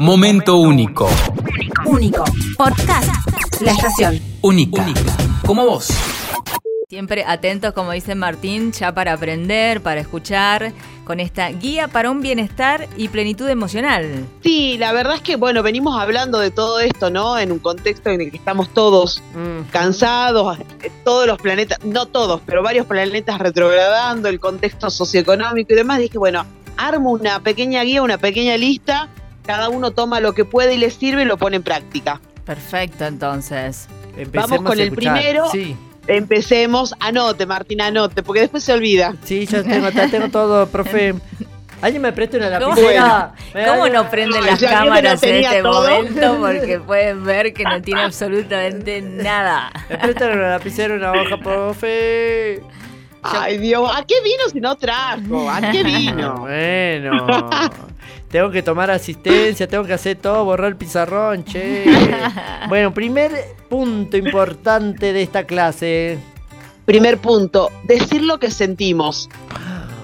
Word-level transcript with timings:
Momento 0.00 0.56
único. 0.56 1.10
Único. 1.84 2.24
Podcast. 2.56 3.06
La 3.60 3.72
estación. 3.72 4.18
Única. 4.40 4.86
Como 5.44 5.66
vos. 5.66 5.90
Siempre 6.88 7.22
atentos, 7.26 7.74
como 7.74 7.92
dice 7.92 8.14
Martín, 8.14 8.72
ya 8.72 8.94
para 8.94 9.12
aprender, 9.12 9.82
para 9.82 10.00
escuchar, 10.00 10.72
con 11.04 11.20
esta 11.20 11.50
guía 11.50 11.88
para 11.88 12.10
un 12.10 12.22
bienestar 12.22 12.88
y 12.96 13.08
plenitud 13.08 13.46
emocional. 13.46 14.26
Sí, 14.42 14.78
la 14.78 14.92
verdad 14.92 15.16
es 15.16 15.20
que, 15.20 15.36
bueno, 15.36 15.62
venimos 15.62 16.00
hablando 16.00 16.38
de 16.38 16.50
todo 16.50 16.80
esto, 16.80 17.10
¿no? 17.10 17.38
En 17.38 17.52
un 17.52 17.58
contexto 17.58 18.08
en 18.08 18.22
el 18.22 18.30
que 18.30 18.38
estamos 18.38 18.72
todos 18.72 19.22
cansados, 19.70 20.60
eh, 20.82 20.90
todos 21.04 21.26
los 21.26 21.38
planetas, 21.42 21.78
no 21.84 22.06
todos, 22.06 22.40
pero 22.46 22.62
varios 22.62 22.86
planetas 22.86 23.38
retrogradando, 23.38 24.30
el 24.30 24.40
contexto 24.40 24.88
socioeconómico 24.88 25.74
y 25.74 25.76
demás. 25.76 25.98
Dije, 25.98 26.16
bueno, 26.16 26.46
armo 26.78 27.10
una 27.10 27.40
pequeña 27.40 27.82
guía, 27.82 28.00
una 28.00 28.16
pequeña 28.16 28.56
lista, 28.56 29.10
cada 29.44 29.68
uno 29.68 29.90
toma 29.90 30.20
lo 30.20 30.32
que 30.34 30.44
puede 30.44 30.74
y 30.74 30.78
le 30.78 30.90
sirve 30.90 31.22
y 31.22 31.24
lo 31.24 31.36
pone 31.36 31.56
en 31.56 31.62
práctica. 31.62 32.20
Perfecto, 32.44 33.04
entonces. 33.06 33.88
Empecemos 34.16 34.50
Vamos 34.50 34.70
con 34.70 34.78
a 34.78 34.82
el 34.82 34.92
primero. 34.92 35.48
Sí, 35.50 35.76
Empecemos, 36.06 36.94
anote, 36.98 37.46
Martina, 37.46 37.86
anote, 37.86 38.22
porque 38.22 38.40
después 38.40 38.64
se 38.64 38.72
olvida. 38.72 39.14
sí, 39.22 39.46
yo 39.46 39.62
tengo, 39.62 39.90
ya 39.90 40.08
tengo 40.08 40.28
todo, 40.28 40.66
profe. 40.66 41.14
¿Alguien 41.82 42.02
me 42.02 42.12
presta 42.12 42.36
una 42.38 42.58
¿Cómo, 42.58 42.74
lapicera? 42.74 43.32
¿Me 43.54 43.66
¿Cómo 43.66 43.88
no 43.88 44.10
prenden 44.10 44.44
las 44.44 44.60
ya 44.60 44.70
cámaras 44.70 45.22
no 45.22 45.28
en 45.28 45.34
este 45.36 45.62
todo. 45.62 45.90
momento? 45.90 46.38
Porque 46.40 46.80
pueden 46.80 47.24
ver 47.24 47.52
que 47.54 47.64
no 47.64 47.80
tiene 47.80 48.02
absolutamente 48.02 49.00
nada. 49.00 49.70
¿Me 49.88 49.98
prestan 49.98 50.32
una 50.38 50.50
lapicera, 50.50 50.94
una 50.94 51.12
hoja, 51.12 51.36
profe? 51.38 52.62
Ay, 53.22 53.58
Dios, 53.58 53.88
¿a 53.94 54.02
qué 54.04 54.14
vino 54.22 54.48
si 54.52 54.60
no 54.60 54.76
trajo? 54.76 55.48
¿A 55.48 55.60
qué 55.70 55.82
vino? 55.82 56.34
Bueno. 56.40 57.26
Tengo 58.30 58.50
que 58.50 58.62
tomar 58.62 58.90
asistencia, 58.90 59.66
tengo 59.66 59.84
que 59.84 59.92
hacer 59.92 60.16
todo, 60.16 60.44
borrar 60.44 60.68
el 60.68 60.76
pizarrón, 60.76 61.44
che. 61.44 61.84
Bueno, 62.68 62.94
primer 62.94 63.32
punto 63.68 64.16
importante 64.16 65.12
de 65.12 65.22
esta 65.22 65.44
clase. 65.44 66.18
Primer 66.84 67.18
punto, 67.18 67.70
decir 67.84 68.22
lo 68.22 68.38
que 68.38 68.50
sentimos. 68.50 69.28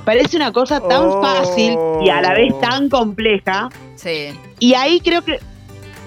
Parece 0.04 0.36
una 0.36 0.52
cosa 0.52 0.80
tan 0.80 1.02
Oh. 1.04 1.22
fácil 1.22 1.77
y 2.04 2.10
a 2.10 2.20
la 2.20 2.32
vez 2.34 2.52
tan 2.60 2.88
compleja. 2.88 3.69
Sí. 3.97 4.28
Y 4.58 4.74
ahí 4.74 5.00
creo 5.00 5.22
que, 5.22 5.38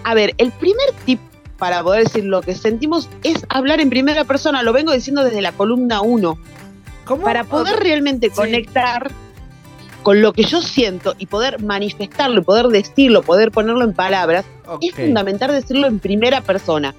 a 0.03 0.13
ver, 0.13 0.33
el 0.37 0.51
primer 0.51 0.91
tip 1.05 1.19
para 1.57 1.83
poder 1.83 2.05
decir 2.05 2.23
lo 2.25 2.41
que 2.41 2.55
sentimos 2.55 3.09
es 3.23 3.45
hablar 3.49 3.79
en 3.81 3.89
primera 3.89 4.23
persona. 4.25 4.63
Lo 4.63 4.71
vengo 4.73 4.91
diciendo 4.93 5.23
desde 5.23 5.41
la 5.41 5.51
columna 5.53 6.01
1. 6.01 6.37
¿Cómo? 7.05 7.23
Para 7.23 7.43
poder 7.43 7.79
realmente 7.79 8.29
Sí. 8.29 8.35
conectar 8.35 9.11
con 10.03 10.21
lo 10.21 10.33
que 10.33 10.43
yo 10.43 10.61
siento 10.61 11.15
y 11.17 11.25
poder 11.25 11.61
manifestarlo, 11.61 12.43
poder 12.43 12.67
decirlo, 12.67 13.21
poder 13.21 13.51
ponerlo 13.51 13.83
en 13.83 13.93
palabras, 13.93 14.45
es 14.81 14.93
fundamental 14.93 15.51
decirlo 15.51 15.87
en 15.87 15.99
primera 15.99 16.41
persona. 16.41 16.95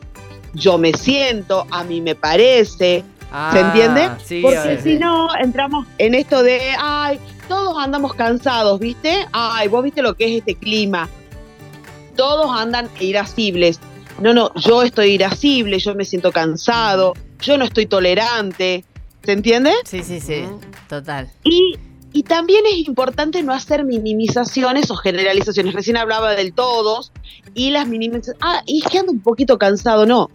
Yo 0.55 0.79
me 0.79 0.93
siento, 0.93 1.67
a 1.71 1.85
mí 1.85 2.01
me 2.01 2.15
parece, 2.15 3.05
Ah, 3.33 3.51
¿Se 3.53 3.61
entiende? 3.61 4.11
Sí, 4.25 4.41
Porque 4.43 4.81
si 4.83 4.99
no, 4.99 5.29
entramos 5.37 5.87
en 5.99 6.15
esto 6.15 6.43
de, 6.43 6.61
ay, 6.79 7.21
todos 7.49 7.79
andamos 7.79 8.15
cansados, 8.15 8.81
¿viste? 8.81 9.27
Ay, 9.33 9.69
vos 9.69 9.85
viste 9.85 10.03
lo 10.03 10.15
que 10.15 10.25
es 10.25 10.39
este 10.39 10.57
clima. 10.57 11.09
Todos 12.17 12.51
andan 12.59 12.89
irascibles. 12.99 13.79
No, 14.21 14.35
no, 14.35 14.53
yo 14.57 14.83
estoy 14.83 15.13
irascible, 15.13 15.79
yo 15.79 15.95
me 15.95 16.05
siento 16.05 16.33
cansado, 16.33 17.15
yo 17.41 17.57
no 17.57 17.65
estoy 17.65 17.87
tolerante. 17.87 18.85
¿Se 19.23 19.33
entiende? 19.33 19.73
Sí, 19.85 20.03
sí, 20.03 20.21
sí. 20.21 20.45
Total. 20.89 21.31
Y, 21.45 21.79
y 22.13 22.23
también 22.25 22.65
es 22.67 22.87
importante 22.89 23.43
no 23.43 23.53
hacer 23.53 23.85
minimizaciones 23.85 24.91
o 24.91 24.97
generalizaciones. 24.97 25.75
Recién 25.75 25.97
hablaba 25.97 26.35
del 26.35 26.53
todos 26.53 27.13
y 27.55 27.71
las 27.71 27.87
minimizaciones. 27.87 28.41
Ah, 28.43 28.63
y 28.67 28.83
es 28.85 28.91
que 28.91 28.99
ando 28.99 29.13
un 29.13 29.21
poquito 29.21 29.59
cansado. 29.59 30.07
No, 30.07 30.29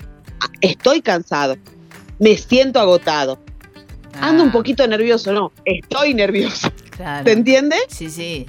estoy 0.62 1.02
cansado. 1.02 1.58
Me 2.20 2.38
siento 2.38 2.80
agotado. 2.80 3.40
Ando 4.22 4.44
un 4.44 4.50
Ah, 4.50 4.53
poquito 4.53 4.88
nervioso, 4.88 5.34
no, 5.34 5.52
estoy 5.66 6.14
nervioso. 6.14 6.72
Claro. 6.96 7.25
¿Se 7.25 7.31
entiende? 7.34 7.75
Sí, 7.90 8.09
sí. 8.09 8.46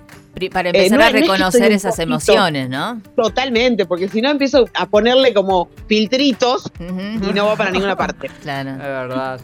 Para 0.53 0.69
empezar 0.69 0.99
no 0.99 1.05
a 1.05 1.09
es- 1.09 1.13
no 1.15 1.19
es 1.19 1.25
que 1.25 1.33
reconocer 1.33 1.73
esas 1.73 1.99
emociones, 1.99 2.69
¿no? 2.69 3.01
Totalmente, 3.17 3.87
porque 3.87 4.07
si 4.09 4.21
no 4.21 4.31
empiezo 4.31 4.67
a 4.75 4.87
ponerle 4.87 5.33
como 5.35 5.69
filtritos 5.89 6.71
y 6.79 7.33
no 7.33 7.47
va 7.47 7.57
para 7.57 7.71
ninguna 7.71 7.97
parte. 7.97 8.27
Es 8.29 8.33
Claro. 8.43 8.77
verdad. 8.77 9.41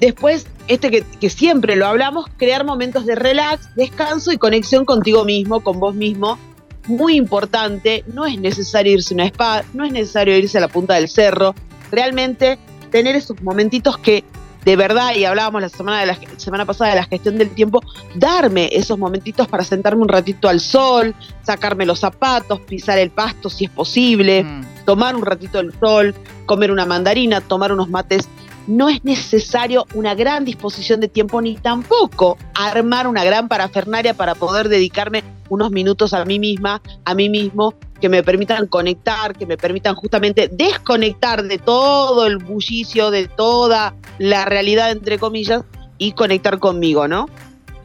Después, 0.00 0.46
este 0.68 0.90
que, 0.90 1.04
que 1.20 1.30
siempre 1.30 1.76
lo 1.76 1.86
hablamos, 1.86 2.26
crear 2.36 2.64
momentos 2.64 3.06
de 3.06 3.14
relax, 3.14 3.74
descanso 3.74 4.32
y 4.32 4.38
conexión 4.38 4.84
contigo 4.84 5.24
mismo, 5.24 5.60
con 5.60 5.78
vos 5.78 5.94
mismo. 5.94 6.38
Muy 6.86 7.16
importante, 7.16 8.04
no 8.12 8.24
es 8.26 8.38
necesario 8.40 8.94
irse 8.94 9.14
a 9.14 9.16
una 9.16 9.26
spa, 9.26 9.62
no 9.74 9.84
es 9.84 9.92
necesario 9.92 10.36
irse 10.36 10.58
a 10.58 10.62
la 10.62 10.68
punta 10.68 10.94
del 10.94 11.08
cerro. 11.08 11.54
Realmente 11.90 12.58
tener 12.90 13.14
esos 13.14 13.40
momentitos 13.42 13.98
que 13.98 14.24
de 14.64 14.76
verdad, 14.76 15.14
y 15.14 15.24
hablábamos 15.24 15.62
la 15.62 15.70
semana, 15.70 16.00
de 16.00 16.06
la 16.06 16.18
semana 16.36 16.66
pasada 16.66 16.90
de 16.90 16.96
la 16.96 17.04
gestión 17.04 17.38
del 17.38 17.48
tiempo, 17.50 17.80
darme 18.14 18.68
esos 18.72 18.98
momentitos 18.98 19.48
para 19.48 19.64
sentarme 19.64 20.02
un 20.02 20.08
ratito 20.08 20.48
al 20.50 20.60
sol, 20.60 21.14
sacarme 21.42 21.86
los 21.86 22.00
zapatos, 22.00 22.60
pisar 22.60 22.98
el 22.98 23.10
pasto 23.10 23.48
si 23.48 23.64
es 23.64 23.70
posible, 23.70 24.44
Mm. 24.44 24.84
tomar 24.84 25.16
un 25.16 25.22
ratito 25.22 25.58
del 25.58 25.72
sol, 25.80 26.14
comer 26.44 26.70
una 26.70 26.84
mandarina, 26.84 27.40
tomar 27.40 27.72
unos 27.72 27.88
mates. 27.88 28.28
No 28.70 28.88
es 28.88 29.04
necesario 29.04 29.84
una 29.94 30.14
gran 30.14 30.44
disposición 30.44 31.00
de 31.00 31.08
tiempo 31.08 31.42
ni 31.42 31.56
tampoco 31.56 32.38
armar 32.54 33.08
una 33.08 33.24
gran 33.24 33.48
parafernaria 33.48 34.14
para 34.14 34.36
poder 34.36 34.68
dedicarme 34.68 35.24
unos 35.48 35.72
minutos 35.72 36.14
a 36.14 36.24
mí 36.24 36.38
misma, 36.38 36.80
a 37.04 37.14
mí 37.16 37.28
mismo, 37.28 37.74
que 38.00 38.08
me 38.08 38.22
permitan 38.22 38.68
conectar, 38.68 39.36
que 39.36 39.44
me 39.44 39.56
permitan 39.56 39.96
justamente 39.96 40.48
desconectar 40.52 41.42
de 41.42 41.58
todo 41.58 42.28
el 42.28 42.36
bullicio, 42.38 43.10
de 43.10 43.26
toda 43.26 43.94
la 44.18 44.44
realidad, 44.44 44.92
entre 44.92 45.18
comillas, 45.18 45.64
y 45.98 46.12
conectar 46.12 46.60
conmigo, 46.60 47.08
¿no? 47.08 47.28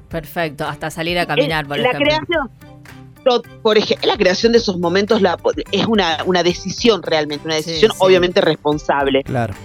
Perfecto. 0.10 0.66
Hasta 0.68 0.92
salir 0.92 1.18
a 1.18 1.26
caminar, 1.26 1.66
por 1.66 1.80
la 1.80 1.90
ejemplo. 1.90 2.06
creación 2.06 2.50
por 3.64 3.76
ejemplo 3.80 4.08
la 4.08 4.18
creación 4.18 4.52
de 4.52 4.60
esos 4.60 4.78
momentos 4.78 5.20
la- 5.20 5.36
es 5.72 5.88
una, 5.88 6.20
una 6.28 6.44
decisión 6.44 7.02
realmente 7.02 7.48
una 7.48 7.56
Sí, 7.58 7.64
decisión 7.64 7.92
sí. 7.92 7.98
obviamente 8.00 8.40
responsable 8.40 9.24
Claro. 9.24 9.56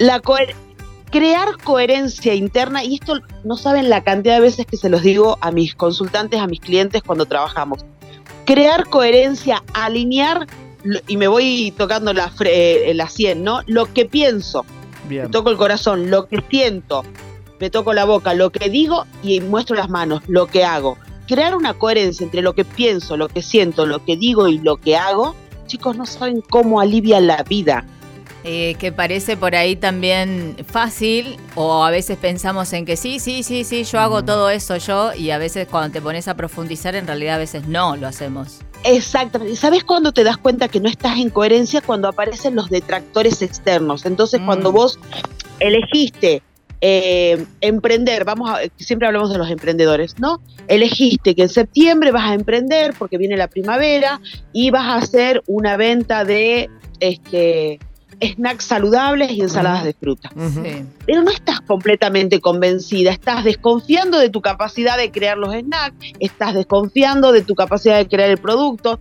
La 0.00 0.20
coher- 0.20 0.54
crear 1.12 1.56
coherencia 1.62 2.34
interna 2.34 2.82
y 2.84 2.94
esto 2.94 3.20
no 3.44 3.56
saben 3.56 3.88
la 3.88 4.02
cantidad 4.02 4.34
de 4.34 4.40
veces 4.40 4.66
que 4.66 4.76
se 4.76 4.88
los 4.88 5.02
digo 5.02 5.38
a 5.40 5.50
mis 5.52 5.74
consultantes 5.76 6.40
a 6.40 6.46
mis 6.48 6.60
clientes 6.60 7.02
cuando 7.02 7.26
trabajamos 7.26 7.84
crear 8.44 8.88
coherencia 8.88 9.62
alinear 9.74 10.46
y 11.06 11.16
me 11.16 11.28
voy 11.28 11.72
tocando 11.76 12.12
la, 12.12 12.30
fre- 12.30 12.48
eh, 12.52 12.92
la 12.94 13.08
100 13.08 13.44
no 13.44 13.60
lo 13.66 13.92
que 13.92 14.04
pienso 14.06 14.64
me 15.24 15.28
toco 15.30 15.50
el 15.50 15.56
corazón, 15.56 16.10
lo 16.10 16.26
que 16.28 16.42
siento, 16.48 17.02
me 17.58 17.68
toco 17.68 17.92
la 17.92 18.04
boca, 18.04 18.32
lo 18.32 18.50
que 18.50 18.70
digo 18.70 19.06
y 19.24 19.40
muestro 19.40 19.74
las 19.74 19.90
manos, 19.90 20.22
lo 20.28 20.46
que 20.46 20.64
hago. 20.64 20.96
Crear 21.26 21.56
una 21.56 21.74
coherencia 21.74 22.22
entre 22.24 22.42
lo 22.42 22.54
que 22.54 22.64
pienso, 22.64 23.16
lo 23.16 23.28
que 23.28 23.42
siento, 23.42 23.86
lo 23.86 24.04
que 24.04 24.16
digo 24.16 24.46
y 24.46 24.58
lo 24.58 24.76
que 24.76 24.96
hago, 24.96 25.34
chicos, 25.66 25.96
no 25.96 26.06
saben 26.06 26.42
cómo 26.42 26.80
alivia 26.80 27.20
la 27.20 27.42
vida. 27.42 27.84
Eh, 28.42 28.74
que 28.78 28.90
parece 28.90 29.36
por 29.36 29.54
ahí 29.54 29.76
también 29.76 30.56
fácil 30.66 31.36
o 31.56 31.84
a 31.84 31.90
veces 31.90 32.16
pensamos 32.16 32.72
en 32.72 32.86
que 32.86 32.96
sí, 32.96 33.18
sí, 33.18 33.42
sí, 33.42 33.64
sí, 33.64 33.84
yo 33.84 34.00
hago 34.00 34.24
todo 34.24 34.48
eso 34.48 34.78
yo 34.78 35.12
y 35.12 35.28
a 35.28 35.36
veces 35.36 35.68
cuando 35.70 35.92
te 35.92 36.00
pones 36.00 36.26
a 36.26 36.34
profundizar 36.34 36.94
en 36.94 37.06
realidad 37.06 37.34
a 37.34 37.38
veces 37.38 37.68
no 37.68 37.96
lo 37.96 38.06
hacemos. 38.06 38.60
Exactamente. 38.84 39.56
¿Sabes 39.56 39.84
cuándo 39.84 40.12
te 40.12 40.24
das 40.24 40.38
cuenta 40.38 40.68
que 40.68 40.80
no 40.80 40.88
estás 40.88 41.18
en 41.18 41.28
coherencia? 41.28 41.82
Cuando 41.82 42.08
aparecen 42.08 42.54
los 42.56 42.70
detractores 42.70 43.42
externos. 43.42 44.06
Entonces, 44.06 44.40
Mm. 44.40 44.46
cuando 44.46 44.72
vos 44.72 44.98
elegiste 45.58 46.42
eh, 46.80 47.44
emprender, 47.60 48.24
vamos 48.24 48.48
a, 48.48 48.60
siempre 48.76 49.06
hablamos 49.06 49.30
de 49.30 49.36
los 49.36 49.50
emprendedores, 49.50 50.18
¿no? 50.18 50.40
Elegiste 50.66 51.34
que 51.34 51.42
en 51.42 51.50
septiembre 51.50 52.10
vas 52.10 52.30
a 52.30 52.32
emprender 52.32 52.94
porque 52.98 53.18
viene 53.18 53.36
la 53.36 53.48
primavera 53.48 54.18
y 54.54 54.70
vas 54.70 54.86
a 54.86 54.96
hacer 54.96 55.42
una 55.46 55.76
venta 55.76 56.24
de 56.24 56.70
este 57.00 57.78
snacks 58.22 58.64
saludables 58.64 59.30
y 59.32 59.40
ensaladas 59.40 59.84
de 59.84 59.92
fruta. 59.92 60.30
Sí. 60.30 60.84
Pero 61.06 61.22
no 61.22 61.30
estás 61.30 61.60
completamente 61.60 62.40
convencida, 62.40 63.10
estás 63.10 63.44
desconfiando 63.44 64.18
de 64.18 64.30
tu 64.30 64.40
capacidad 64.40 64.96
de 64.96 65.10
crear 65.10 65.38
los 65.38 65.54
snacks, 65.54 65.96
estás 66.18 66.54
desconfiando 66.54 67.32
de 67.32 67.42
tu 67.42 67.54
capacidad 67.54 67.96
de 67.96 68.08
crear 68.08 68.30
el 68.30 68.38
producto 68.38 69.00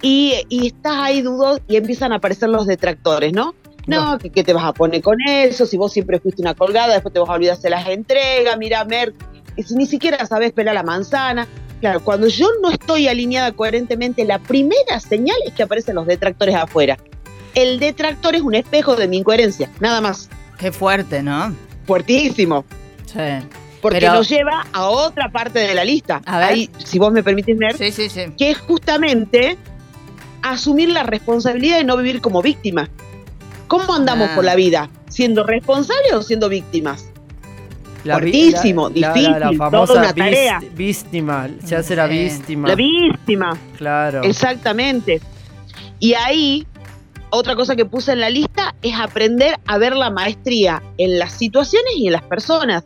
y, 0.00 0.34
y 0.48 0.68
estás 0.68 0.94
ahí 0.96 1.22
dudo 1.22 1.60
y 1.68 1.76
empiezan 1.76 2.12
a 2.12 2.16
aparecer 2.16 2.48
los 2.48 2.66
detractores, 2.66 3.32
¿no? 3.32 3.54
No, 3.86 4.18
que, 4.18 4.30
que 4.30 4.44
te 4.44 4.52
vas 4.52 4.64
a 4.64 4.72
poner 4.72 5.02
con 5.02 5.16
eso, 5.26 5.66
si 5.66 5.76
vos 5.76 5.92
siempre 5.92 6.20
fuiste 6.20 6.40
una 6.40 6.54
colgada, 6.54 6.92
después 6.94 7.12
te 7.12 7.18
vas 7.18 7.28
a 7.28 7.32
olvidar 7.32 7.58
de 7.58 7.70
las 7.70 7.88
entregas, 7.88 8.56
mira, 8.56 8.84
Mer, 8.84 9.12
y 9.56 9.62
si 9.64 9.74
ni 9.74 9.86
siquiera 9.86 10.24
sabes 10.26 10.52
pelar 10.52 10.74
la 10.74 10.82
manzana. 10.82 11.46
Claro, 11.80 11.98
cuando 12.04 12.28
yo 12.28 12.46
no 12.62 12.70
estoy 12.70 13.08
alineada 13.08 13.50
coherentemente, 13.50 14.24
la 14.24 14.38
primera 14.38 15.00
señal 15.00 15.36
es 15.44 15.52
que 15.52 15.64
aparecen 15.64 15.96
los 15.96 16.06
detractores 16.06 16.54
afuera. 16.54 16.96
El 17.54 17.78
detractor 17.80 18.34
es 18.34 18.42
un 18.42 18.54
espejo 18.54 18.96
de 18.96 19.08
mi 19.08 19.18
incoherencia, 19.18 19.70
nada 19.80 20.00
más. 20.00 20.28
Qué 20.58 20.72
fuerte, 20.72 21.22
¿no? 21.22 21.54
Fuertísimo. 21.86 22.64
Sí. 23.06 23.18
Porque 23.80 23.98
Pero- 23.98 24.14
nos 24.14 24.28
lleva 24.28 24.64
a 24.72 24.84
otra 24.88 25.28
parte 25.30 25.58
de 25.58 25.74
la 25.74 25.84
lista. 25.84 26.22
A 26.24 26.38
ver. 26.38 26.48
Ahí, 26.48 26.70
si 26.84 26.98
vos 26.98 27.12
me 27.12 27.22
permitís 27.22 27.58
ver, 27.58 27.76
Sí, 27.76 27.90
sí, 27.90 28.08
sí. 28.08 28.20
que 28.38 28.52
es 28.52 28.58
justamente 28.58 29.58
asumir 30.42 30.88
la 30.90 31.02
responsabilidad 31.02 31.78
de 31.78 31.84
no 31.84 31.96
vivir 31.96 32.20
como 32.20 32.42
víctima. 32.42 32.88
¿Cómo 33.68 33.94
andamos 33.94 34.28
Ah. 34.30 34.34
por 34.36 34.44
la 34.44 34.54
vida? 34.54 34.88
¿Siendo 35.08 35.44
responsables 35.44 36.12
o 36.12 36.22
siendo 36.22 36.48
víctimas? 36.48 37.06
La 38.04 38.14
Fuertísimo, 38.14 38.88
la- 38.88 39.08
la- 39.08 39.12
difícil, 39.14 39.32
La, 39.32 39.38
toda 39.50 39.56
famosa 39.70 39.92
una 39.94 40.12
tarea. 40.14 40.60
víctima, 40.74 41.48
se 41.64 41.76
hace 41.76 41.94
la 41.96 42.06
víctima. 42.06 42.68
La 42.68 42.74
víctima. 42.74 43.56
Claro. 43.76 44.22
Exactamente. 44.24 45.20
Y 46.00 46.14
ahí, 46.14 46.66
otra 47.32 47.56
cosa 47.56 47.74
que 47.74 47.84
puse 47.86 48.12
en 48.12 48.20
la 48.20 48.30
lista 48.30 48.74
es 48.82 48.94
aprender 48.94 49.58
a 49.66 49.78
ver 49.78 49.96
la 49.96 50.10
maestría 50.10 50.82
en 50.98 51.18
las 51.18 51.32
situaciones 51.32 51.94
y 51.96 52.06
en 52.06 52.12
las 52.12 52.22
personas. 52.22 52.84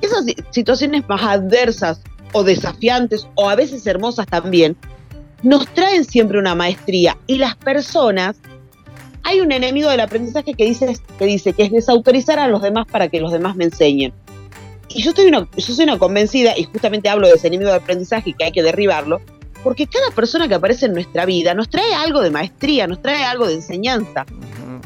Esas 0.00 0.26
si- 0.26 0.36
situaciones 0.50 1.08
más 1.08 1.22
adversas 1.22 2.02
o 2.32 2.44
desafiantes 2.44 3.26
o 3.34 3.48
a 3.48 3.54
veces 3.54 3.86
hermosas 3.86 4.26
también, 4.26 4.76
nos 5.42 5.66
traen 5.68 6.04
siempre 6.04 6.38
una 6.38 6.54
maestría. 6.54 7.16
Y 7.26 7.38
las 7.38 7.56
personas, 7.56 8.36
hay 9.22 9.40
un 9.40 9.52
enemigo 9.52 9.88
del 9.88 10.00
aprendizaje 10.00 10.52
que 10.54 10.64
dice, 10.66 10.96
que 11.18 11.24
dice 11.24 11.52
que 11.54 11.64
es 11.64 11.72
desautorizar 11.72 12.38
a 12.38 12.48
los 12.48 12.60
demás 12.60 12.86
para 12.90 13.08
que 13.08 13.20
los 13.20 13.32
demás 13.32 13.56
me 13.56 13.64
enseñen. 13.64 14.12
Y 14.90 15.02
yo, 15.02 15.10
estoy 15.10 15.30
yo 15.30 15.46
soy 15.74 15.84
una 15.84 15.98
convencida, 15.98 16.56
y 16.56 16.64
justamente 16.64 17.08
hablo 17.08 17.26
de 17.26 17.34
ese 17.34 17.48
enemigo 17.48 17.70
de 17.70 17.76
aprendizaje 17.76 18.34
que 18.38 18.44
hay 18.44 18.52
que 18.52 18.62
derribarlo, 18.62 19.20
porque 19.62 19.86
cada 19.86 20.10
persona 20.10 20.48
que 20.48 20.54
aparece 20.54 20.86
en 20.86 20.94
nuestra 20.94 21.24
vida 21.26 21.54
nos 21.54 21.68
trae 21.68 21.94
algo 21.94 22.20
de 22.20 22.30
maestría, 22.30 22.86
nos 22.86 23.02
trae 23.02 23.24
algo 23.24 23.46
de 23.46 23.54
enseñanza. 23.54 24.24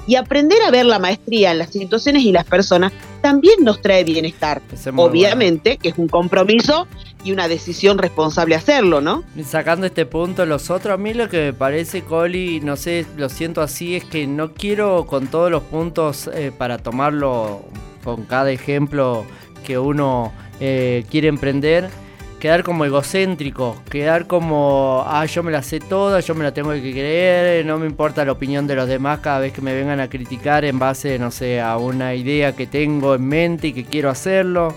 Y 0.06 0.16
aprender 0.16 0.60
a 0.66 0.70
ver 0.70 0.86
la 0.86 0.98
maestría 0.98 1.52
en 1.52 1.58
las 1.58 1.70
situaciones 1.70 2.24
y 2.24 2.32
las 2.32 2.44
personas 2.44 2.92
también 3.20 3.62
nos 3.62 3.80
trae 3.80 4.02
bienestar. 4.02 4.60
Es 4.72 4.88
Obviamente 4.96 5.76
que 5.76 5.90
es 5.90 5.98
un 5.98 6.08
compromiso 6.08 6.88
y 7.24 7.30
una 7.30 7.46
decisión 7.46 7.98
responsable 7.98 8.56
hacerlo, 8.56 9.00
¿no? 9.00 9.22
Sacando 9.44 9.86
este 9.86 10.06
punto, 10.06 10.44
los 10.44 10.70
otros, 10.70 10.94
a 10.94 10.96
mí 10.96 11.14
lo 11.14 11.28
que 11.28 11.38
me 11.38 11.52
parece, 11.52 12.02
Coli, 12.02 12.60
no 12.60 12.76
sé, 12.76 13.06
lo 13.16 13.28
siento 13.28 13.60
así, 13.60 13.94
es 13.94 14.04
que 14.04 14.26
no 14.26 14.54
quiero 14.54 15.06
con 15.06 15.28
todos 15.28 15.50
los 15.50 15.62
puntos 15.62 16.28
eh, 16.34 16.50
para 16.56 16.78
tomarlo 16.78 17.62
con 18.02 18.24
cada 18.24 18.50
ejemplo 18.50 19.24
que 19.64 19.78
uno 19.78 20.32
eh, 20.58 21.04
quiere 21.10 21.28
emprender, 21.28 21.88
quedar 22.42 22.64
como 22.64 22.84
egocéntrico, 22.84 23.80
quedar 23.88 24.26
como, 24.26 25.04
ah, 25.06 25.24
yo 25.26 25.44
me 25.44 25.52
la 25.52 25.62
sé 25.62 25.78
toda, 25.78 26.18
yo 26.18 26.34
me 26.34 26.42
la 26.42 26.52
tengo 26.52 26.72
que 26.72 26.90
creer, 26.90 27.64
no 27.64 27.78
me 27.78 27.86
importa 27.86 28.24
la 28.24 28.32
opinión 28.32 28.66
de 28.66 28.74
los 28.74 28.88
demás 28.88 29.20
cada 29.20 29.38
vez 29.38 29.52
que 29.52 29.60
me 29.60 29.72
vengan 29.72 30.00
a 30.00 30.08
criticar 30.08 30.64
en 30.64 30.76
base, 30.76 31.20
no 31.20 31.30
sé, 31.30 31.60
a 31.60 31.76
una 31.76 32.16
idea 32.16 32.50
que 32.50 32.66
tengo 32.66 33.14
en 33.14 33.28
mente 33.28 33.68
y 33.68 33.72
que 33.72 33.84
quiero 33.84 34.10
hacerlo. 34.10 34.74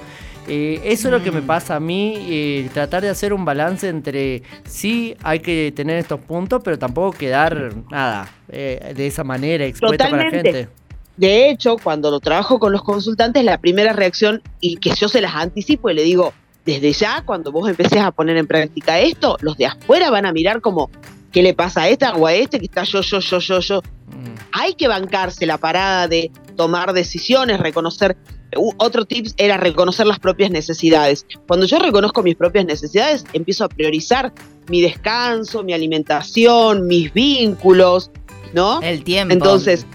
Eh, 0.48 0.80
eso 0.84 1.08
es 1.08 1.12
lo 1.12 1.24
que 1.24 1.32
me 1.32 1.42
Mm. 1.42 1.48
pasa 1.48 1.78
a 1.78 1.80
mí, 1.80 2.28
eh, 2.30 2.70
tratar 2.72 3.02
de 3.02 3.10
hacer 3.10 3.34
un 3.34 3.46
balance 3.46 3.90
entre 3.90 4.44
sí 4.66 5.16
hay 5.24 5.40
que 5.40 5.74
tener 5.76 5.98
estos 5.98 6.20
puntos, 6.20 6.62
pero 6.64 6.78
tampoco 6.78 7.18
quedar 7.18 7.74
nada 7.90 8.30
eh, 8.48 8.94
de 8.96 9.08
esa 9.08 9.24
manera 9.24 9.66
expuesto 9.66 10.06
para 10.08 10.26
la 10.26 10.30
gente. 10.30 10.68
De 11.18 11.50
hecho, 11.50 11.78
cuando 11.84 12.12
lo 12.12 12.20
trabajo 12.20 12.60
con 12.60 12.72
los 12.72 12.84
consultantes, 12.84 13.44
la 13.44 13.58
primera 13.58 13.92
reacción, 13.92 14.44
y 14.60 14.78
que 14.78 14.92
yo 14.94 15.10
se 15.10 15.20
las 15.20 15.34
anticipo 15.34 15.90
y 15.90 15.96
le 15.96 16.04
digo, 16.04 16.32
desde 16.66 16.92
ya, 16.94 17.24
cuando 17.24 17.52
vos 17.52 17.70
empecés 17.70 18.00
a 18.00 18.12
poner 18.12 18.38
en 18.38 18.48
práctica 18.48 19.00
esto, 19.00 19.38
los 19.42 19.56
de 19.58 19.68
afuera 19.68 20.10
van 20.10 20.26
a 20.26 20.34
mirar 20.34 20.62
como, 20.62 20.90
¿qué 21.32 21.44
le 21.44 21.54
pasa 21.54 21.84
a 21.84 21.90
esta 21.90 22.16
o 22.16 22.26
a 22.26 22.34
este 22.34 22.60
que 22.60 22.66
está 22.66 22.84
yo, 22.84 23.02
yo, 23.02 23.20
yo, 23.20 23.40
yo, 23.40 23.60
yo? 23.60 23.82
Mm. 24.08 24.36
hay 24.52 24.74
que 24.74 24.88
bancarse 24.88 25.46
la 25.46 25.58
parada 25.58 26.08
de 26.08 26.32
tomar 26.56 26.94
decisiones, 26.94 27.60
reconocer. 27.60 28.18
Otro 28.78 29.06
tip 29.06 29.28
era 29.38 29.58
reconocer 29.58 30.08
las 30.08 30.20
propias 30.20 30.50
necesidades. 30.50 31.26
Cuando 31.48 31.66
yo 31.66 31.78
reconozco 31.78 32.24
mis 32.24 32.36
propias 32.36 32.66
necesidades, 32.66 33.26
empiezo 33.34 33.66
a 33.66 33.70
priorizar 33.70 34.32
mi 34.70 34.82
descanso, 34.82 35.64
mi 35.64 35.74
alimentación, 35.74 36.88
mis 36.88 37.14
vínculos, 37.14 38.12
¿no? 38.54 38.82
El 38.82 39.04
tiempo. 39.04 39.34
Entonces, 39.34 39.86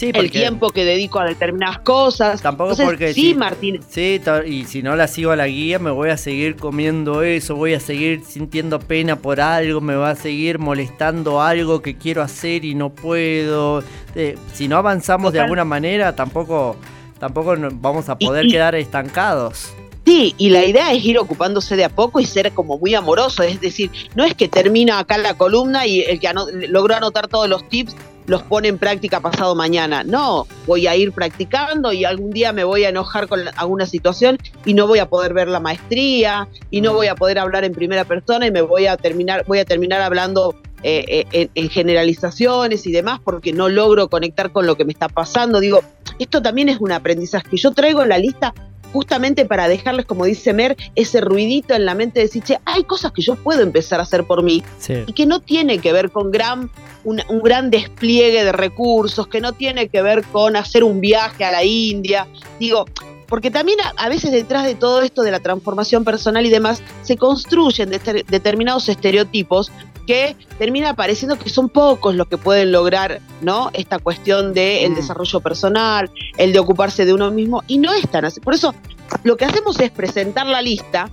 Sí, 0.00 0.10
el 0.14 0.30
tiempo 0.30 0.70
que 0.70 0.84
dedico 0.86 1.20
a 1.20 1.26
determinadas 1.26 1.80
cosas. 1.80 2.40
Tampoco 2.40 2.70
Entonces, 2.70 2.86
porque 2.86 3.12
sí, 3.12 3.20
si- 3.20 3.34
Martín, 3.34 3.80
Sí, 3.88 4.20
y 4.46 4.64
si 4.64 4.82
no 4.82 4.96
la 4.96 5.06
sigo 5.06 5.30
a 5.30 5.36
la 5.36 5.46
guía, 5.46 5.78
me 5.78 5.90
voy 5.90 6.08
a 6.08 6.16
seguir 6.16 6.56
comiendo 6.56 7.22
eso, 7.22 7.54
voy 7.54 7.74
a 7.74 7.80
seguir 7.80 8.22
sintiendo 8.26 8.78
pena 8.80 9.16
por 9.16 9.40
algo, 9.42 9.80
me 9.82 9.94
va 9.96 10.10
a 10.10 10.16
seguir 10.16 10.58
molestando 10.58 11.42
algo 11.42 11.82
que 11.82 11.96
quiero 11.98 12.22
hacer 12.22 12.64
y 12.64 12.74
no 12.74 12.88
puedo. 12.90 13.82
Eh, 14.14 14.36
si 14.54 14.68
no 14.68 14.76
avanzamos 14.78 15.32
de 15.34 15.40
alguna 15.40 15.64
manera, 15.66 16.16
tampoco, 16.16 16.76
tampoco 17.18 17.54
vamos 17.72 18.08
a 18.08 18.16
Y- 18.18 18.26
poder 18.26 18.46
y- 18.46 18.50
quedar 18.52 18.74
estancados. 18.76 19.72
Sí, 20.06 20.34
y 20.38 20.48
la 20.48 20.64
idea 20.64 20.92
es 20.92 21.04
ir 21.04 21.18
ocupándose 21.18 21.76
de 21.76 21.84
a 21.84 21.88
poco 21.90 22.18
y 22.20 22.26
ser 22.26 22.50
como 22.52 22.78
muy 22.78 22.94
amoroso. 22.94 23.42
Es 23.42 23.60
decir, 23.60 23.90
no 24.16 24.24
es 24.24 24.34
que 24.34 24.48
termina 24.48 24.98
acá 24.98 25.18
la 25.18 25.34
columna 25.34 25.86
y 25.86 26.00
el 26.00 26.18
que 26.18 26.26
ano- 26.26 26.46
logró 26.68 26.96
anotar 26.96 27.28
todos 27.28 27.48
los 27.48 27.68
tips 27.68 27.94
los 28.30 28.42
pone 28.44 28.68
en 28.68 28.78
práctica 28.78 29.18
pasado 29.18 29.56
mañana. 29.56 30.04
No, 30.04 30.46
voy 30.64 30.86
a 30.86 30.94
ir 30.94 31.10
practicando 31.10 31.92
y 31.92 32.04
algún 32.04 32.30
día 32.30 32.52
me 32.52 32.62
voy 32.62 32.84
a 32.84 32.90
enojar 32.90 33.26
con 33.26 33.40
alguna 33.56 33.86
situación 33.86 34.38
y 34.64 34.74
no 34.74 34.86
voy 34.86 35.00
a 35.00 35.08
poder 35.08 35.34
ver 35.34 35.48
la 35.48 35.58
maestría 35.58 36.46
y 36.70 36.80
no 36.80 36.94
voy 36.94 37.08
a 37.08 37.16
poder 37.16 37.40
hablar 37.40 37.64
en 37.64 37.72
primera 37.74 38.04
persona 38.04 38.46
y 38.46 38.52
me 38.52 38.62
voy 38.62 38.86
a 38.86 38.96
terminar, 38.96 39.44
voy 39.48 39.58
a 39.58 39.64
terminar 39.64 40.00
hablando 40.00 40.54
eh, 40.84 41.04
eh, 41.08 41.26
en, 41.32 41.50
en 41.56 41.70
generalizaciones 41.70 42.86
y 42.86 42.92
demás 42.92 43.20
porque 43.24 43.52
no 43.52 43.68
logro 43.68 44.08
conectar 44.08 44.52
con 44.52 44.64
lo 44.64 44.76
que 44.76 44.84
me 44.84 44.92
está 44.92 45.08
pasando. 45.08 45.58
Digo, 45.58 45.82
esto 46.20 46.40
también 46.40 46.68
es 46.68 46.78
un 46.80 46.92
aprendizaje 46.92 47.48
que 47.50 47.56
yo 47.56 47.72
traigo 47.72 48.02
en 48.02 48.10
la 48.10 48.18
lista 48.18 48.54
justamente 48.92 49.44
para 49.44 49.68
dejarles, 49.68 50.04
como 50.06 50.24
dice 50.24 50.52
Mer, 50.52 50.76
ese 50.94 51.20
ruidito 51.20 51.74
en 51.74 51.84
la 51.84 51.94
mente 51.94 52.20
de 52.20 52.26
decir, 52.26 52.42
che, 52.42 52.58
hay 52.64 52.84
cosas 52.84 53.12
que 53.12 53.22
yo 53.22 53.36
puedo 53.36 53.62
empezar 53.62 54.00
a 54.00 54.02
hacer 54.02 54.24
por 54.24 54.42
mí 54.42 54.62
Sí. 54.78 54.94
y 55.06 55.12
que 55.12 55.26
no 55.26 55.40
tiene 55.40 55.78
que 55.78 55.92
ver 55.92 56.10
con 56.10 56.30
gran, 56.32 56.70
un, 57.04 57.22
un 57.28 57.40
gran 57.42 57.70
despliegue 57.70 58.44
de 58.44 58.52
recursos, 58.52 59.26
que 59.28 59.40
no 59.40 59.52
tiene 59.52 59.88
que 59.88 60.02
ver 60.02 60.24
con 60.24 60.56
hacer 60.56 60.84
un 60.84 61.00
viaje 61.00 61.44
a 61.44 61.50
la 61.52 61.64
India. 61.64 62.26
Digo, 62.58 62.86
porque 63.28 63.50
también 63.50 63.78
a, 63.80 63.92
a 63.96 64.08
veces 64.08 64.32
detrás 64.32 64.64
de 64.64 64.74
todo 64.74 65.02
esto 65.02 65.22
de 65.22 65.30
la 65.30 65.40
transformación 65.40 66.04
personal 66.04 66.44
y 66.46 66.50
demás, 66.50 66.82
se 67.02 67.16
construyen 67.16 67.90
deter- 67.90 68.24
determinados 68.26 68.88
estereotipos 68.88 69.70
que 70.06 70.34
termina 70.58 70.94
pareciendo 70.96 71.38
que 71.38 71.50
son 71.50 71.68
pocos 71.68 72.16
los 72.16 72.26
que 72.26 72.36
pueden 72.36 72.72
lograr, 72.72 73.20
¿no? 73.42 73.70
Esta 73.74 73.98
cuestión 74.00 74.52
del 74.52 74.84
el 74.86 74.90
Mm. 74.92 74.94
desarrollo 74.96 75.40
personal, 75.40 76.10
el 76.36 76.52
de 76.52 76.58
ocuparse 76.58 77.04
de 77.04 77.12
uno 77.12 77.30
mismo, 77.30 77.62
y 77.68 77.78
no 77.78 77.92
es 77.92 78.08
tan 78.10 78.24
así. 78.24 78.40
Por 78.40 78.54
eso, 78.54 78.74
lo 79.22 79.36
que 79.36 79.44
hacemos 79.44 79.78
es 79.78 79.90
presentar 79.92 80.46
la 80.46 80.62
lista 80.62 81.10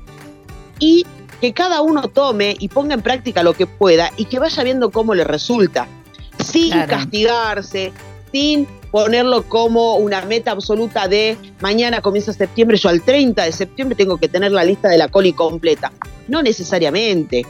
y 0.80 1.06
que 1.42 1.54
cada 1.54 1.82
uno 1.82 2.08
tome 2.08 2.56
y 2.60 2.68
ponga 2.70 2.94
en 2.94 3.02
práctica 3.02 3.44
lo 3.44 3.54
que 3.54 3.68
pueda 3.68 4.12
y 4.18 4.26
que 4.26 4.40
vaya 4.40 4.64
viendo 4.64 4.90
cómo 4.92 5.14
le 5.14 5.24
resulta, 5.24 5.88
sin 6.44 6.72
Claro. 6.72 6.90
castigarse, 6.90 7.94
sin 8.32 8.68
ponerlo 8.92 9.44
como 9.44 9.96
una 9.98 10.22
meta 10.22 10.52
absoluta 10.52 11.08
de 11.08 11.38
mañana 11.60 12.02
comienza 12.02 12.34
septiembre, 12.34 12.78
yo 12.78 12.90
al 12.90 13.02
30 13.02 13.44
de 13.44 13.52
septiembre 13.52 13.96
tengo 13.96 14.18
que 14.18 14.28
tener 14.28 14.52
la 14.52 14.64
lista 14.64 14.88
de 14.90 14.98
la 14.98 15.08
coli 15.08 15.34
completa. 15.34 15.92
No 16.28 16.42
necesariamente. 16.42 17.46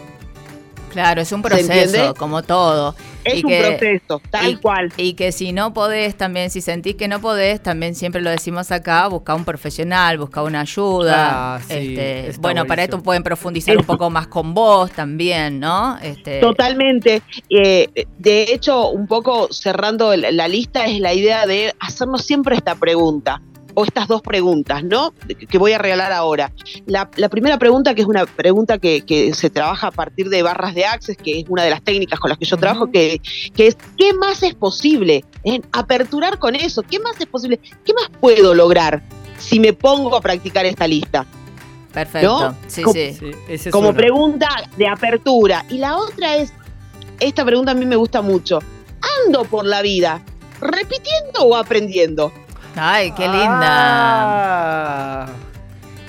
Claro, 0.91 1.21
es 1.21 1.31
un 1.31 1.41
proceso, 1.41 2.13
como 2.15 2.43
todo. 2.43 2.95
Es 3.27 3.41
Y 3.41 3.45
un 3.45 3.49
que- 3.51 3.59
proceso, 3.61 4.21
tal 4.29 4.49
y- 4.51 4.55
cual. 4.55 4.91
Y 4.97 5.13
que 5.13 5.31
si 5.31 5.51
no 5.51 5.73
podés, 5.73 6.15
también, 6.15 6.49
si 6.49 6.61
sentís 6.61 6.95
que 6.95 7.07
no 7.07 7.19
podés, 7.19 7.61
también 7.61 7.93
siempre 7.95 8.21
lo 8.21 8.29
decimos 8.29 8.71
acá, 8.71 9.07
busca 9.07 9.35
un 9.35 9.43
profesional, 9.45 10.17
busca 10.17 10.43
una 10.43 10.61
ayuda. 10.61 11.55
Ah, 11.55 11.59
sí, 11.67 11.95
este, 11.97 12.31
bueno, 12.39 12.65
para 12.65 12.83
esto 12.83 13.01
pueden 13.03 13.23
profundizar 13.23 13.77
un 13.77 13.83
poco 13.85 14.09
más 14.09 14.27
con 14.27 14.53
vos 14.53 14.91
también, 14.91 15.59
¿no? 15.59 15.97
Este, 16.01 16.39
Totalmente. 16.39 17.21
Eh, 17.49 17.89
de 18.17 18.43
hecho, 18.43 18.89
un 18.89 19.07
poco 19.07 19.51
cerrando 19.51 20.15
la 20.15 20.47
lista 20.47 20.85
es 20.85 20.99
la 20.99 21.13
idea 21.13 21.45
de 21.45 21.73
hacernos 21.79 22.23
siempre 22.25 22.55
esta 22.55 22.75
pregunta 22.75 23.41
o 23.79 23.85
estas 23.85 24.07
dos 24.07 24.23
preguntas, 24.23 24.83
¿no? 24.83 25.13
Que 25.49 25.59
voy 25.59 25.71
a 25.73 25.77
regalar 25.77 26.11
ahora. 26.11 26.51
La, 26.87 27.11
la 27.15 27.29
primera 27.29 27.59
pregunta, 27.59 27.93
que 27.93 28.01
es 28.01 28.07
una 28.07 28.25
pregunta 28.25 28.79
que, 28.79 29.01
que 29.05 29.35
se 29.35 29.51
trabaja 29.51 29.87
a 29.87 29.91
partir 29.91 30.29
de 30.29 30.41
barras 30.41 30.73
de 30.73 30.83
access, 30.85 31.15
que 31.15 31.41
es 31.41 31.45
una 31.47 31.63
de 31.63 31.69
las 31.69 31.83
técnicas 31.83 32.19
con 32.19 32.29
las 32.29 32.39
que 32.39 32.45
yo 32.45 32.57
trabajo, 32.57 32.89
que, 32.91 33.21
que 33.55 33.67
es 33.67 33.77
¿qué 33.95 34.13
más 34.15 34.41
es 34.41 34.55
posible? 34.55 35.23
En 35.43 35.63
aperturar 35.71 36.39
con 36.39 36.55
eso, 36.55 36.81
¿qué 36.81 36.97
más 36.97 37.19
es 37.19 37.27
posible? 37.27 37.59
¿Qué 37.85 37.93
más 37.93 38.09
puedo 38.19 38.55
lograr 38.55 39.03
si 39.37 39.59
me 39.59 39.73
pongo 39.73 40.15
a 40.15 40.21
practicar 40.21 40.65
esta 40.65 40.87
lista? 40.87 41.27
Perfecto. 41.93 42.49
¿no? 42.49 42.55
Sí, 42.65 42.81
Como- 42.81 42.93
sí. 42.95 43.31
Es 43.47 43.69
como 43.69 43.89
uno. 43.89 43.97
pregunta 43.97 44.49
de 44.75 44.87
apertura. 44.87 45.63
Y 45.69 45.77
la 45.77 45.97
otra 45.97 46.35
es, 46.37 46.51
esta 47.19 47.45
pregunta 47.45 47.73
a 47.73 47.75
mí 47.75 47.85
me 47.85 47.95
gusta 47.95 48.23
mucho. 48.23 48.57
¿Ando 49.27 49.43
por 49.43 49.65
la 49.65 49.83
vida 49.83 50.23
repitiendo 50.59 51.41
o 51.43 51.55
aprendiendo? 51.55 52.31
Ay, 52.77 53.11
qué 53.11 53.27
linda. 53.27 53.67
Ah. 53.69 55.25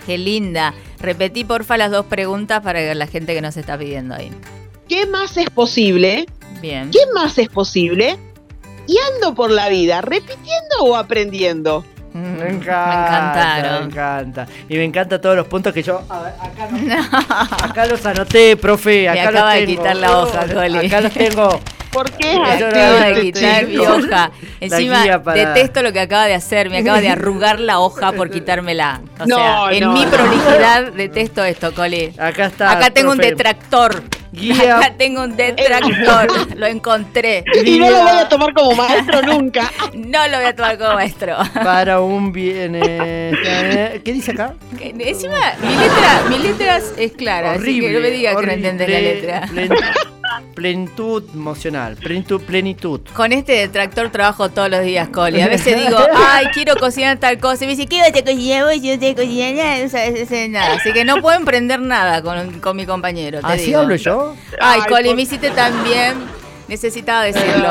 Qué 0.06 0.18
linda. 0.18 0.74
Repetí, 1.00 1.44
porfa, 1.44 1.76
las 1.76 1.90
dos 1.90 2.06
preguntas 2.06 2.60
para 2.62 2.94
la 2.94 3.06
gente 3.06 3.34
que 3.34 3.40
nos 3.40 3.56
está 3.56 3.76
pidiendo 3.78 4.14
ahí. 4.14 4.30
¿Qué 4.88 5.06
más 5.06 5.36
es 5.36 5.50
posible? 5.50 6.26
Bien. 6.60 6.90
¿Qué 6.90 7.00
más 7.14 7.38
es 7.38 7.48
posible? 7.48 8.18
Y 8.86 8.96
ando 9.14 9.34
por 9.34 9.50
la 9.50 9.68
vida 9.68 10.00
repitiendo 10.00 10.76
o 10.80 10.96
aprendiendo. 10.96 11.84
Mm, 12.14 12.18
Me 12.38 12.48
encanta, 12.48 13.58
Me 13.62 13.78
Me 13.80 13.84
encanta. 13.84 14.46
Y 14.68 14.76
me 14.76 14.84
encanta 14.84 15.20
todos 15.20 15.36
los 15.36 15.46
puntos 15.46 15.72
que 15.74 15.82
yo. 15.82 16.02
a 16.08 16.22
ver, 16.22 16.32
acá, 16.40 16.68
no- 16.70 17.66
acá 17.70 17.86
los 17.86 18.04
anoté, 18.06 18.56
profe. 18.56 19.02
Me 19.02 19.08
Acá 19.20 19.28
acaba 19.28 19.50
los 19.54 19.60
de 19.60 19.66
tengo. 19.66 19.82
quitar 19.82 19.96
la 19.96 20.18
hoja. 20.18 20.40
Acá 20.40 21.00
los 21.02 21.12
tengo. 21.12 21.60
¿por 21.98 22.10
qué 22.12 22.32
es 22.32 22.38
Me 22.38 22.48
así? 22.50 22.62
Acaba 22.64 23.00
de 23.00 23.10
este 23.10 23.20
quitar 23.22 23.66
mi 23.66 23.76
hoja. 23.78 24.30
Encima, 24.60 25.22
para- 25.22 25.52
detesto 25.54 25.82
lo 25.82 25.92
que 25.92 26.00
acaba 26.00 26.26
de 26.26 26.34
hacer. 26.34 26.70
Me 26.70 26.78
acaba 26.78 27.00
de 27.00 27.08
arrugar 27.08 27.58
la 27.60 27.78
hoja 27.80 28.12
por 28.12 28.30
quitármela. 28.30 29.00
O 29.20 29.26
No, 29.26 29.36
sea, 29.36 29.72
en 29.72 29.80
no, 29.84 29.92
mi 29.92 30.04
no. 30.04 30.10
prolijidad 30.10 30.92
detesto 30.92 31.44
esto, 31.44 31.74
Coli. 31.74 32.12
Acá 32.18 32.46
está. 32.46 32.70
Acá 32.72 32.90
tengo 32.90 33.12
un 33.12 33.18
detractor. 33.18 34.02
Guía. 34.30 34.76
Acá 34.76 34.92
tengo 34.98 35.22
un 35.22 35.36
detractor. 35.36 36.54
Lo 36.58 36.66
encontré. 36.66 37.42
Y 37.64 37.78
no 37.78 37.88
lo 37.90 38.02
voy 38.02 38.10
a 38.18 38.28
tomar 38.28 38.52
como 38.52 38.72
maestro 38.72 39.22
nunca. 39.22 39.70
No 39.94 40.28
lo 40.28 40.36
voy 40.36 40.46
a 40.46 40.54
tomar 40.54 40.78
como 40.78 40.94
maestro. 40.94 41.36
Para 41.64 42.00
un 42.00 42.30
bien. 42.30 42.78
eh, 42.84 44.00
¿Qué 44.04 44.12
dice 44.12 44.32
acá? 44.32 44.54
Encima, 44.80 45.54
mi 45.62 45.74
letra, 45.74 46.22
mi 46.28 46.38
letra 46.38 46.80
es 46.98 47.12
clara, 47.12 47.52
así 47.52 47.80
que 47.80 47.90
no 47.90 48.00
me 48.00 48.10
diga 48.10 48.36
que 48.36 48.46
no 48.46 48.52
entiendes 48.52 48.88
la 48.88 49.00
letra. 49.00 49.48
Plenitud 50.54 51.22
emocional. 51.34 51.96
Plenitud. 51.96 52.40
plenitud. 52.42 53.00
Con 53.14 53.32
este 53.32 53.52
detractor 53.52 54.10
trabajo 54.10 54.48
todos 54.48 54.70
los 54.70 54.82
días, 54.82 55.08
Coli. 55.08 55.40
A 55.40 55.48
veces 55.48 55.76
digo, 55.76 55.98
ay, 56.16 56.46
quiero 56.52 56.76
cocinar 56.76 57.18
tal 57.18 57.38
cosa. 57.38 57.64
Y 57.64 57.66
me 57.68 57.76
dice, 57.76 57.88
¿qué 57.88 58.00
vas 58.00 58.08
a 58.08 58.12
cocinar 58.24 58.64
vos? 58.64 58.74
Yo 58.82 58.94
no 58.94 59.00
sé 59.00 59.14
cocinar 59.14 59.54
nada, 59.54 59.82
no 59.82 59.88
sabes 59.88 60.22
hacer 60.22 60.50
nada. 60.50 60.74
Así 60.76 60.92
que 60.92 61.04
no 61.04 61.20
puedo 61.20 61.36
emprender 61.36 61.80
nada 61.80 62.22
con, 62.22 62.60
con 62.60 62.76
mi 62.76 62.86
compañero. 62.86 63.40
Te 63.40 63.46
¿Así 63.46 63.66
digo. 63.66 63.80
hablo 63.80 63.96
yo? 63.96 64.34
Ay, 64.60 64.80
Ay, 64.82 64.88
Coli, 64.88 65.08
por- 65.08 65.16
me 65.16 65.22
hiciste 65.22 65.50
tan 65.50 65.82
bien. 65.84 66.14
Necesitaba 66.68 67.22
decirlo. 67.22 67.68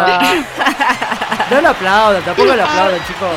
No 1.51 1.62
lo 1.62 1.69
aplaudan, 1.69 2.24
tampoco 2.24 2.55
lo 2.55 2.63
aplaudan, 2.63 3.00
chicos. 3.05 3.29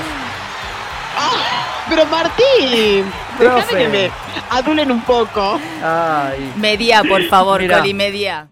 Pero 1.88 2.06
Martín, 2.06 3.04
déjame 3.38 3.66
que 3.78 3.88
me 3.88 4.10
adulen 4.48 4.90
un 4.92 5.02
poco. 5.02 5.60
Ay. 5.84 6.52
Media, 6.56 7.02
por 7.02 7.22
favor. 7.24 7.60
Coli, 7.68 7.92
media. 7.94 8.48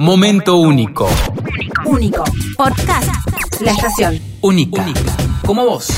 Momento 0.00 0.56
único. 0.56 1.08
Único. 1.84 2.22
Podcast. 2.56 3.08
La 3.60 3.72
estación. 3.72 4.20
Única. 4.40 4.84
Como 5.44 5.64
vos. 5.64 5.88